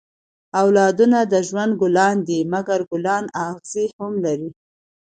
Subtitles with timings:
[0.61, 4.49] اولادونه د ژوند ګلان دي؛ مکر ګلان اغزي هم لري.